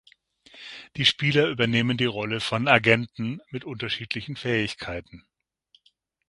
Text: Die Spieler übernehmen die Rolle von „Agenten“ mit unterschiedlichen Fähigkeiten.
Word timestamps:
Die 0.95 1.05
Spieler 1.05 1.47
übernehmen 1.49 1.95
die 1.95 2.05
Rolle 2.05 2.39
von 2.39 2.67
„Agenten“ 2.67 3.39
mit 3.51 3.65
unterschiedlichen 3.65 4.35
Fähigkeiten. 4.35 5.27